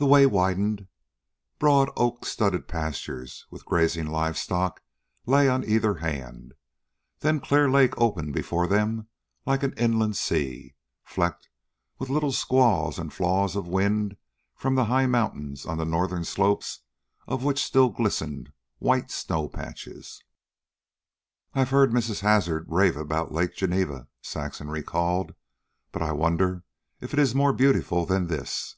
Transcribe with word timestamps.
The 0.00 0.06
way 0.06 0.26
widened. 0.26 0.86
Broad, 1.58 1.90
oak 1.96 2.24
studded 2.24 2.68
pastures 2.68 3.48
with 3.50 3.64
grazing 3.64 4.06
livestock 4.06 4.80
lay 5.26 5.48
on 5.48 5.64
either 5.64 5.94
hand. 5.96 6.54
Then 7.18 7.40
Clear 7.40 7.68
Lake 7.68 8.00
opened 8.00 8.32
before 8.32 8.68
them 8.68 9.08
like 9.44 9.64
an 9.64 9.72
inland 9.72 10.16
sea, 10.16 10.76
flecked 11.02 11.48
with 11.98 12.10
little 12.10 12.30
squalls 12.30 12.96
and 12.96 13.12
flaws 13.12 13.56
of 13.56 13.66
wind 13.66 14.16
from 14.54 14.76
the 14.76 14.84
high 14.84 15.06
mountains 15.06 15.66
on 15.66 15.78
the 15.78 15.84
northern 15.84 16.24
slopes 16.24 16.82
of 17.26 17.42
which 17.42 17.60
still 17.60 17.88
glistened 17.88 18.52
white 18.78 19.10
snow 19.10 19.48
patches. 19.48 20.22
"I've 21.54 21.70
heard 21.70 21.90
Mrs. 21.90 22.20
Hazard 22.20 22.66
rave 22.68 22.96
about 22.96 23.32
Lake 23.32 23.56
Geneva," 23.56 24.06
Saxon 24.22 24.68
recalled; 24.70 25.34
"but 25.90 26.02
I 26.02 26.12
wonder 26.12 26.62
if 27.00 27.12
it 27.12 27.18
is 27.18 27.34
more 27.34 27.52
beautiful 27.52 28.06
than 28.06 28.28
this." 28.28 28.76